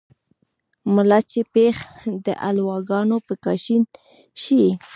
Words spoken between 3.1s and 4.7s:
په کاشين شي